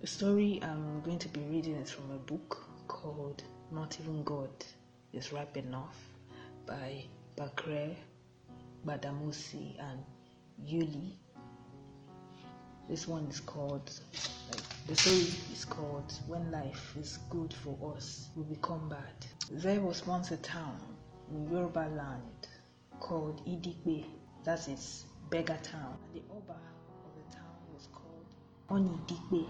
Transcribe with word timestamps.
The 0.00 0.06
story 0.06 0.58
I'm 0.62 1.02
going 1.02 1.18
to 1.18 1.28
be 1.28 1.40
reading 1.50 1.74
is 1.74 1.90
from 1.90 2.10
a 2.10 2.16
book 2.16 2.64
called 2.88 3.42
Not 3.70 3.98
Even 4.00 4.22
God 4.24 4.48
is 5.12 5.30
Ripe 5.30 5.58
Enough 5.58 5.94
by 6.64 7.04
Bakare 7.36 7.96
Gbadamosi 8.86 9.74
and 9.78 10.02
Ulli. 10.66 11.12
This 12.88 13.06
one 13.06 13.26
is 13.26 13.40
called, 13.40 13.92
like, 14.50 14.86
the 14.86 14.96
story 14.96 15.34
is 15.52 15.66
called 15.66 16.10
When 16.26 16.50
Life 16.50 16.96
is 16.98 17.18
Good 17.28 17.52
for 17.52 17.94
Us, 17.94 18.30
We 18.34 18.44
Become 18.44 18.88
Bad. 18.88 19.26
There 19.50 19.82
was 19.82 20.06
once 20.06 20.30
a 20.30 20.38
town 20.38 20.80
in 21.30 21.46
Yoruba 21.52 21.90
land 21.94 22.48
called 23.00 23.44
Idipe, 23.46 24.06
that 24.44 24.66
is 24.66 25.04
Beggar 25.28 25.58
Town. 25.62 25.98
And 26.14 26.22
the 26.22 26.34
Oba 26.34 26.52
of 26.54 27.12
the 27.18 27.36
town 27.36 27.52
was 27.74 27.86
called 27.92 28.24
Onidipe, 28.70 29.46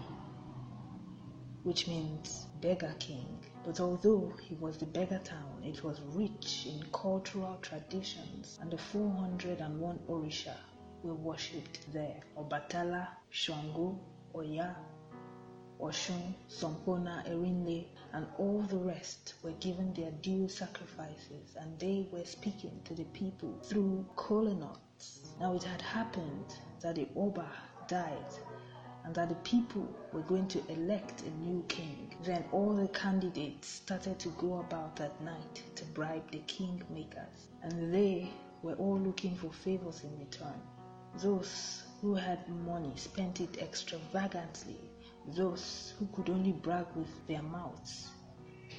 which 1.63 1.87
means 1.87 2.47
beggar 2.59 2.95
king. 2.99 3.27
But 3.63 3.79
although 3.79 4.33
he 4.41 4.55
was 4.55 4.77
the 4.77 4.85
beggar 4.87 5.21
town, 5.23 5.61
it 5.63 5.83
was 5.83 6.01
rich 6.01 6.67
in 6.67 6.83
cultural 6.91 7.57
traditions, 7.61 8.57
and 8.61 8.71
the 8.71 8.77
401 8.77 9.99
Orisha 10.09 10.55
were 11.03 11.13
worshipped 11.13 11.91
there. 11.93 12.19
Obatala, 12.37 13.07
Shango, 13.29 13.99
Oya, 14.35 14.75
Oshun, 15.79 16.33
Sompona, 16.47 17.23
Erinle, 17.27 17.85
and 18.13 18.27
all 18.37 18.61
the 18.63 18.77
rest 18.77 19.35
were 19.43 19.53
given 19.53 19.93
their 19.93 20.11
due 20.11 20.47
sacrifices, 20.47 21.55
and 21.59 21.79
they 21.79 22.07
were 22.11 22.25
speaking 22.25 22.79
to 22.85 22.93
the 22.93 23.05
people 23.05 23.53
through 23.63 24.05
kola. 24.15 24.77
Now 25.39 25.55
it 25.55 25.63
had 25.63 25.81
happened 25.81 26.55
that 26.81 26.95
the 26.95 27.07
Oba 27.15 27.49
died 27.87 28.33
and 29.03 29.15
that 29.15 29.29
the 29.29 29.35
people 29.35 29.87
were 30.13 30.21
going 30.21 30.47
to 30.47 30.61
elect 30.71 31.23
a 31.23 31.29
new 31.43 31.63
king. 31.67 32.13
Then 32.23 32.43
all 32.51 32.75
the 32.75 32.87
candidates 32.89 33.67
started 33.67 34.19
to 34.19 34.29
go 34.29 34.59
about 34.59 34.99
at 34.99 35.19
night 35.21 35.63
to 35.75 35.85
bribe 35.85 36.29
the 36.31 36.39
kingmakers, 36.39 37.47
and 37.63 37.93
they 37.93 38.29
were 38.61 38.75
all 38.75 38.99
looking 38.99 39.35
for 39.35 39.51
favors 39.51 40.03
in 40.03 40.17
return. 40.19 40.61
Those 41.17 41.83
who 42.01 42.15
had 42.15 42.47
money 42.49 42.93
spent 42.95 43.41
it 43.41 43.57
extravagantly. 43.57 44.79
Those 45.27 45.93
who 45.99 46.07
could 46.07 46.29
only 46.29 46.51
brag 46.51 46.85
with 46.95 47.27
their 47.27 47.43
mouths 47.43 48.11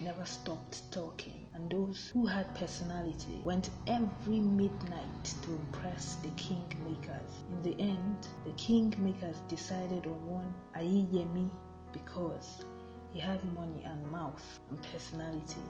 never 0.02 0.24
stopped 0.24 0.90
talking, 0.90 1.46
and 1.54 1.70
those 1.70 2.08
who 2.08 2.26
had 2.26 2.52
personality 2.56 3.40
went 3.44 3.70
every 3.86 4.40
midnight 4.40 5.24
to 5.42 5.52
impress 5.52 6.16
the 6.16 6.28
kingmakers. 6.30 7.30
In 7.50 7.62
the 7.62 7.80
end, 7.80 8.26
the 8.44 8.50
kingmakers 8.52 9.36
decided 9.48 10.06
on 10.06 10.26
one 10.26 10.54
Ayiyemi 10.74 11.48
because 11.92 12.64
he 13.12 13.20
had 13.20 13.44
money 13.54 13.84
and 13.84 14.10
mouth 14.10 14.60
and 14.70 14.82
personality. 14.92 15.62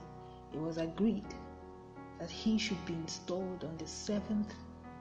It 0.51 0.59
was 0.59 0.77
agreed 0.77 1.25
that 2.19 2.31
he 2.31 2.57
should 2.57 2.83
be 2.85 2.93
installed 2.93 3.63
on 3.63 3.77
the 3.77 3.87
seventh 3.87 4.53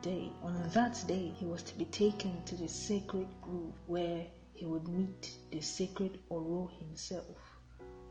day. 0.02 0.30
On 0.42 0.60
that 0.74 1.02
day, 1.06 1.32
he 1.38 1.46
was 1.46 1.62
to 1.62 1.78
be 1.78 1.86
taken 1.86 2.42
to 2.44 2.56
the 2.56 2.68
sacred 2.68 3.28
grove 3.40 3.74
where 3.86 4.26
he 4.52 4.66
would 4.66 4.88
meet 4.88 5.38
the 5.50 5.60
sacred 5.60 6.18
Oro 6.28 6.70
himself, 6.78 7.61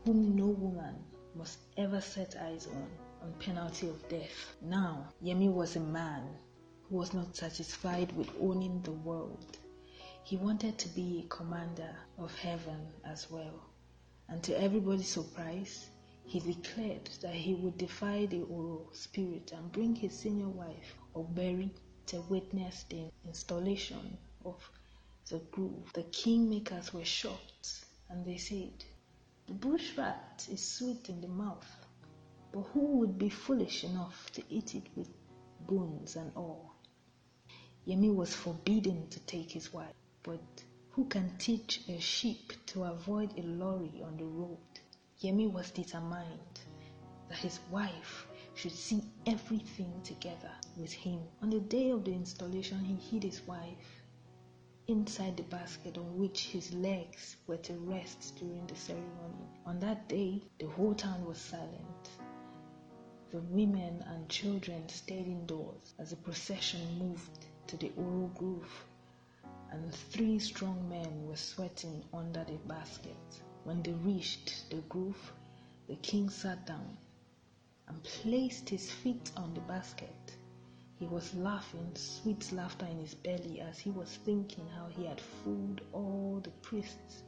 whom 0.04 0.34
no 0.34 0.46
woman 0.46 0.96
must 1.36 1.58
ever 1.76 2.00
set 2.00 2.34
eyes 2.36 2.66
on, 2.66 2.90
on 3.22 3.32
penalty 3.34 3.88
of 3.88 4.08
death. 4.08 4.56
Now, 4.60 5.06
Yemi 5.22 5.52
was 5.52 5.76
a 5.76 5.80
man 5.80 6.24
who 6.88 6.96
was 6.96 7.14
not 7.14 7.36
satisfied 7.36 8.10
with 8.16 8.28
owning 8.40 8.82
the 8.82 8.92
world. 8.92 9.58
He 10.24 10.36
wanted 10.36 10.76
to 10.78 10.88
be 10.88 11.20
a 11.20 11.28
commander 11.28 11.94
of 12.18 12.34
heaven 12.36 12.88
as 13.04 13.30
well. 13.30 13.62
And 14.28 14.42
to 14.42 14.60
everybody's 14.60 15.08
surprise, 15.08 15.90
he 16.24 16.40
declared 16.40 17.08
that 17.20 17.34
he 17.34 17.54
would 17.54 17.78
defy 17.78 18.26
the 18.26 18.42
Oro 18.42 18.88
spirit 18.92 19.52
and 19.52 19.70
bring 19.70 19.94
his 19.94 20.18
senior 20.18 20.48
wife, 20.48 20.96
Oberi, 21.14 21.70
to 22.06 22.20
witness 22.22 22.84
the 22.88 23.10
installation 23.26 24.18
of 24.44 24.70
the 25.28 25.38
grove. 25.50 25.92
The 25.94 26.02
kingmakers 26.04 26.92
were 26.92 27.04
shocked 27.04 27.84
and 28.08 28.24
they 28.24 28.36
said, 28.36 28.84
The 29.48 29.54
bush 29.54 29.98
rat 29.98 30.46
is 30.50 30.64
sweet 30.64 31.08
in 31.08 31.20
the 31.20 31.26
mouth, 31.28 31.86
but 32.52 32.62
who 32.62 32.98
would 32.98 33.18
be 33.18 33.28
foolish 33.28 33.82
enough 33.82 34.30
to 34.32 34.42
eat 34.48 34.76
it 34.76 34.84
with 34.96 35.10
bones 35.66 36.14
and 36.14 36.30
all? 36.36 36.70
Yemi 37.86 38.14
was 38.14 38.34
forbidden 38.36 39.08
to 39.08 39.18
take 39.20 39.50
his 39.50 39.72
wife, 39.72 39.94
but 40.22 40.64
who 40.92 41.06
can 41.06 41.36
teach 41.38 41.82
a 41.88 41.98
sheep 41.98 42.52
to 42.66 42.84
avoid 42.84 43.36
a 43.36 43.42
lorry 43.42 44.00
on 44.04 44.16
the 44.16 44.24
road? 44.24 44.58
Yemi 45.20 45.50
was 45.50 45.72
determined 45.72 46.60
that 47.28 47.38
his 47.38 47.58
wife 47.70 48.28
should 48.54 48.72
see 48.72 49.02
everything 49.26 50.00
together 50.02 50.52
with 50.76 50.92
him. 50.92 51.20
On 51.40 51.50
the 51.50 51.60
day 51.60 51.90
of 51.90 52.04
the 52.04 52.12
installation, 52.12 52.84
he 52.84 52.94
hid 52.94 53.24
his 53.24 53.42
wife 53.46 54.01
inside 54.92 55.38
the 55.38 55.42
basket 55.44 55.96
on 55.96 56.18
which 56.18 56.48
his 56.48 56.74
legs 56.74 57.36
were 57.46 57.56
to 57.56 57.72
rest 57.72 58.36
during 58.36 58.66
the 58.66 58.76
ceremony. 58.76 59.48
On 59.64 59.80
that 59.80 60.06
day, 60.06 60.42
the 60.58 60.66
whole 60.66 60.94
town 60.94 61.24
was 61.24 61.38
silent. 61.38 62.10
The 63.30 63.38
women 63.38 64.04
and 64.06 64.28
children 64.28 64.86
stayed 64.90 65.26
indoors 65.26 65.94
as 65.98 66.10
the 66.10 66.16
procession 66.16 66.98
moved 66.98 67.46
to 67.68 67.78
the 67.78 67.90
Oro 67.96 68.30
Grove, 68.36 68.84
and 69.70 69.94
three 69.94 70.38
strong 70.38 70.86
men 70.90 71.26
were 71.26 71.36
sweating 71.36 72.04
under 72.12 72.44
the 72.44 72.58
basket. 72.68 73.42
When 73.64 73.82
they 73.82 73.92
reached 73.92 74.68
the 74.68 74.82
grove, 74.90 75.32
the 75.88 75.96
king 75.96 76.28
sat 76.28 76.66
down 76.66 76.98
and 77.88 78.02
placed 78.02 78.68
his 78.68 78.90
feet 78.90 79.32
on 79.38 79.54
the 79.54 79.60
basket. 79.60 80.36
He 81.02 81.08
was 81.08 81.34
laughing, 81.34 81.90
sweet 81.96 82.52
laughter 82.52 82.86
in 82.86 83.00
his 83.00 83.12
belly, 83.12 83.60
as 83.60 83.76
he 83.76 83.90
was 83.90 84.18
thinking 84.24 84.68
how 84.68 84.86
he 84.86 85.04
had 85.04 85.20
fooled 85.20 85.80
all 85.92 86.40
the 86.40 86.52
priests, 86.62 87.24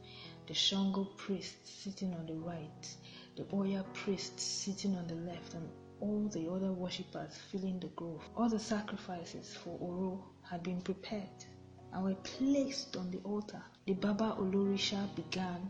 the 0.47 0.53
Shango 0.53 1.03
priest 1.17 1.57
sitting 1.83 2.13
on 2.13 2.25
the 2.25 2.35
right, 2.35 2.95
the 3.35 3.45
Oya 3.53 3.83
priest 3.91 4.39
sitting 4.39 4.95
on 4.95 5.07
the 5.07 5.15
left, 5.15 5.55
and 5.55 5.69
all 5.99 6.29
the 6.29 6.49
other 6.49 6.71
worshippers 6.71 7.35
filling 7.51 7.81
the 7.81 7.87
grove. 7.87 8.23
All 8.37 8.47
the 8.47 8.59
sacrifices 8.59 9.53
for 9.53 9.77
Oro 9.81 10.23
had 10.49 10.63
been 10.63 10.79
prepared 10.79 11.43
and 11.91 12.01
were 12.05 12.15
placed 12.23 12.95
on 12.95 13.11
the 13.11 13.19
altar. 13.25 13.61
The 13.87 13.93
Baba 13.95 14.37
Olorisha 14.39 15.13
began 15.17 15.69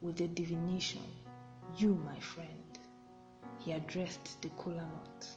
with 0.00 0.16
the 0.16 0.28
divination. 0.28 1.02
You, 1.76 1.96
my 2.04 2.20
friend, 2.20 2.78
he 3.58 3.72
addressed 3.72 4.40
the 4.42 4.48
kola 4.50 4.76
nut. 4.76 5.36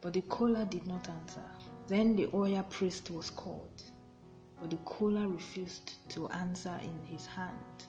But 0.00 0.12
the 0.12 0.22
kola 0.22 0.64
did 0.66 0.86
not 0.86 1.08
answer. 1.08 1.44
Then 1.86 2.16
the 2.16 2.28
Oya 2.34 2.64
priest 2.68 3.10
was 3.10 3.30
called, 3.30 3.82
but 4.60 4.70
the 4.70 4.76
kola 4.78 5.26
refused 5.28 5.92
to 6.10 6.28
answer 6.28 6.78
in 6.82 7.06
his 7.06 7.26
hand. 7.26 7.86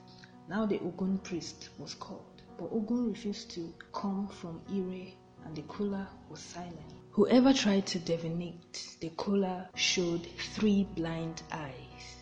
Now 0.48 0.64
the 0.66 0.78
Ogun 0.80 1.18
priest 1.18 1.70
was 1.78 1.94
called, 1.94 2.42
but 2.56 2.72
Ogun 2.72 3.08
refused 3.10 3.50
to 3.50 3.74
come 3.92 4.28
from 4.28 4.60
Ire, 4.70 5.12
and 5.44 5.54
the 5.56 5.62
kola 5.62 6.08
was 6.30 6.40
silent. 6.40 6.94
Whoever 7.10 7.52
tried 7.52 7.86
to 7.88 7.98
divinate, 7.98 8.98
the 9.00 9.10
kola 9.10 9.68
showed 9.74 10.26
three 10.54 10.84
blind 10.94 11.42
eyes, 11.50 12.16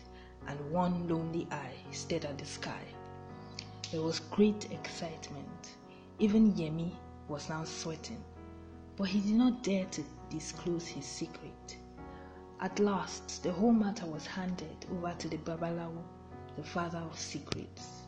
and 0.47 0.71
one 0.71 1.07
lonely 1.07 1.47
eye 1.51 1.75
stared 1.91 2.25
at 2.25 2.37
the 2.37 2.45
sky. 2.45 2.83
There 3.91 4.01
was 4.01 4.19
great 4.19 4.71
excitement. 4.71 5.75
Even 6.19 6.53
Yemi 6.53 6.91
was 7.27 7.47
now 7.49 7.63
sweating, 7.63 8.23
but 8.97 9.07
he 9.07 9.19
did 9.19 9.35
not 9.35 9.61
dare 9.61 9.85
to 9.85 10.03
disclose 10.31 10.87
his 10.87 11.05
secret. 11.05 11.77
At 12.59 12.79
last, 12.79 13.43
the 13.43 13.53
whole 13.53 13.71
matter 13.71 14.07
was 14.07 14.25
handed 14.25 14.87
over 14.91 15.13
to 15.19 15.29
the 15.29 15.37
Babalawo, 15.37 16.03
the 16.55 16.63
father 16.63 16.97
of 16.97 17.17
secrets. 17.17 18.01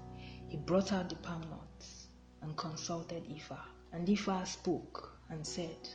He 0.48 0.58
brought 0.58 0.92
out 0.92 1.10
the 1.10 1.16
palm 1.18 1.42
nuts 1.42 2.08
and 2.42 2.58
consulted 2.58 3.24
Ifa, 3.30 3.60
and 3.92 4.08
Ifa 4.08 4.48
spoke 4.48 5.16
and 5.30 5.46
said, 5.46 5.88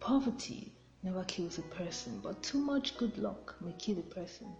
Poverty 0.00 0.74
never 1.02 1.24
kills 1.24 1.58
a 1.58 1.62
person, 1.62 2.20
but 2.22 2.42
too 2.42 2.58
much 2.58 2.98
good 2.98 3.16
luck 3.16 3.56
may 3.62 3.72
kill 3.72 3.98
a 4.00 4.02
person. 4.02 4.54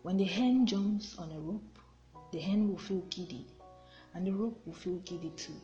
When 0.00 0.16
the 0.16 0.24
hen 0.24 0.64
jumps 0.64 1.18
on 1.18 1.30
a 1.30 1.38
rope, 1.38 1.78
the 2.32 2.40
hen 2.40 2.70
will 2.70 2.78
feel 2.78 3.02
giddy, 3.10 3.48
and 4.14 4.26
the 4.26 4.32
rope 4.32 4.62
will 4.64 4.72
feel 4.72 4.96
giddy 5.00 5.30
too. 5.36 5.60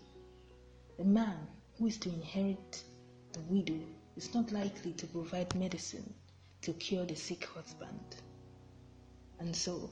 The 0.99 1.05
man 1.05 1.47
who 1.79 1.87
is 1.87 1.97
to 1.99 2.11
inherit 2.11 2.85
the 3.33 3.41
widow 3.43 3.81
is 4.17 4.35
not 4.35 4.51
likely 4.53 4.93
to 4.95 5.07
provide 5.07 5.55
medicine 5.55 6.15
to 6.63 6.73
cure 6.73 7.05
the 7.05 7.15
sick 7.15 7.45
husband. 7.45 8.17
And 9.39 9.55
so, 9.55 9.91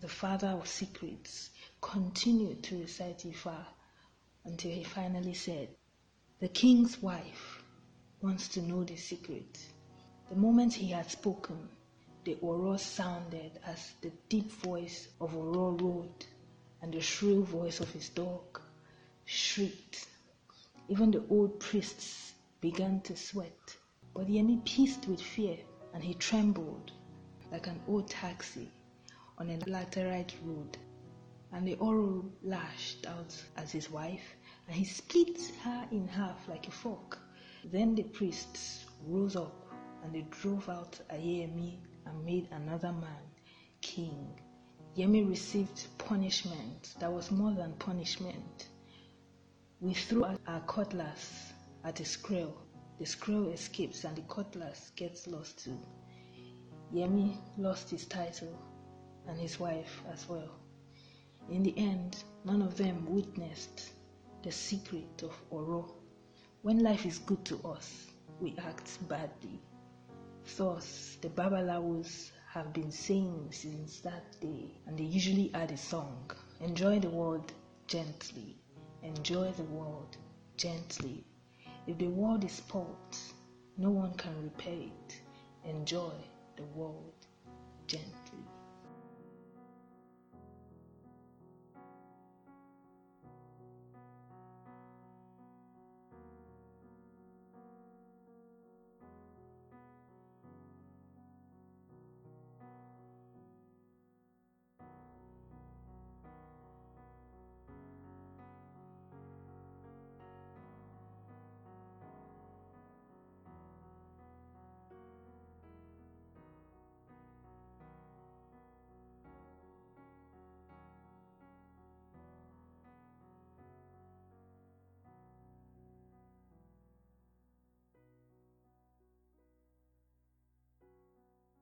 the 0.00 0.08
father 0.08 0.48
of 0.48 0.68
secrets 0.68 1.50
continued 1.80 2.62
to 2.64 2.80
recite 2.80 3.18
Ifa 3.20 3.64
until 4.44 4.70
he 4.70 4.84
finally 4.84 5.34
said, 5.34 5.68
The 6.40 6.48
king's 6.48 7.00
wife 7.02 7.62
wants 8.20 8.48
to 8.48 8.62
know 8.62 8.84
the 8.84 8.96
secret. 8.96 9.58
The 10.28 10.36
moment 10.36 10.74
he 10.74 10.88
had 10.88 11.10
spoken, 11.10 11.68
the 12.24 12.34
Oro 12.40 12.76
sounded 12.76 13.52
as 13.64 13.92
the 14.00 14.12
deep 14.28 14.50
voice 14.50 15.08
of 15.20 15.34
Oro 15.34 15.72
roared, 15.72 16.26
and 16.82 16.92
the 16.92 17.00
shrill 17.00 17.42
voice 17.42 17.80
of 17.80 17.90
his 17.92 18.08
dog 18.10 18.60
shrieked. 19.24 20.06
Even 20.88 21.10
the 21.10 21.24
old 21.30 21.60
priests 21.60 22.33
began 22.64 22.98
to 23.02 23.14
sweat. 23.14 23.76
But 24.14 24.26
Yemi 24.26 24.64
paced 24.64 25.06
with 25.06 25.20
fear 25.20 25.58
and 25.92 26.02
he 26.02 26.14
trembled 26.14 26.92
like 27.52 27.66
an 27.66 27.78
old 27.86 28.08
taxi 28.08 28.70
on 29.36 29.50
a 29.50 29.58
laterite 29.58 30.32
road. 30.42 30.78
And 31.52 31.68
the 31.68 31.74
Oro 31.74 32.24
lashed 32.42 33.06
out 33.06 33.34
at 33.58 33.70
his 33.70 33.90
wife 33.90 34.34
and 34.66 34.74
he 34.74 34.86
split 34.86 35.38
her 35.62 35.86
in 35.90 36.08
half 36.08 36.48
like 36.48 36.66
a 36.66 36.70
fork. 36.70 37.18
Then 37.70 37.94
the 37.94 38.04
priests 38.04 38.86
rose 39.06 39.36
up 39.36 39.70
and 40.02 40.14
they 40.14 40.24
drove 40.30 40.66
out 40.70 40.98
Ayemi 41.10 41.76
and 42.06 42.24
made 42.24 42.48
another 42.50 42.92
man 42.92 43.24
king. 43.82 44.40
Yemi 44.96 45.28
received 45.28 45.86
punishment 45.98 46.94
that 46.98 47.12
was 47.12 47.30
more 47.30 47.52
than 47.52 47.74
punishment. 47.74 48.68
We 49.82 49.92
threw 49.92 50.24
our 50.24 50.60
cutlass 50.60 51.52
at 51.84 52.00
a 52.00 52.04
squirrel. 52.04 52.56
The 52.98 53.06
squirrel 53.06 53.50
escapes 53.50 54.04
and 54.04 54.16
the 54.16 54.22
cutlass 54.22 54.92
gets 54.96 55.26
lost 55.26 55.64
too. 55.64 55.78
Yemi 56.92 57.36
lost 57.58 57.90
his 57.90 58.06
title 58.06 58.58
and 59.26 59.38
his 59.38 59.58
wife 59.60 60.02
as 60.12 60.28
well. 60.28 60.50
In 61.50 61.62
the 61.62 61.76
end, 61.76 62.24
none 62.44 62.62
of 62.62 62.76
them 62.76 63.04
witnessed 63.06 63.92
the 64.42 64.52
secret 64.52 65.22
of 65.22 65.34
Oro. 65.50 65.94
When 66.62 66.78
life 66.78 67.04
is 67.04 67.18
good 67.18 67.44
to 67.46 67.58
us, 67.68 68.06
we 68.40 68.56
act 68.58 69.06
badly. 69.08 69.60
Thus, 70.56 71.18
the 71.20 71.28
Babalawos 71.28 72.30
have 72.48 72.72
been 72.72 72.90
saying 72.90 73.48
since 73.50 74.00
that 74.00 74.40
day, 74.40 74.70
and 74.86 74.96
they 74.96 75.04
usually 75.04 75.50
add 75.54 75.72
a 75.72 75.76
song. 75.76 76.30
Enjoy 76.60 76.98
the 76.98 77.10
world 77.10 77.52
gently. 77.86 78.56
Enjoy 79.02 79.50
the 79.52 79.64
world 79.64 80.16
gently. 80.56 81.24
If 81.86 81.98
the 81.98 82.08
world 82.08 82.44
is 82.44 82.52
spoilt, 82.52 83.18
no 83.76 83.90
one 83.90 84.14
can 84.14 84.32
repair 84.42 84.72
it. 84.72 85.20
Enjoy 85.64 86.12
the 86.56 86.64
world 86.74 87.26
gently. 87.86 88.43